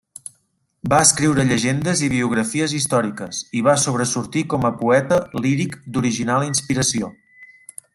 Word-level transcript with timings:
Va 0.93 1.01
escriure 1.07 1.45
llegendes 1.49 2.01
i 2.07 2.09
biografies 2.15 2.73
històriques, 2.79 3.43
i 3.61 3.63
va 3.69 3.77
sobresortir 3.85 4.45
com 4.55 4.69
a 4.71 4.75
poeta 4.83 5.23
líric 5.47 5.81
d'original 5.95 6.53
inspiració. 6.53 7.17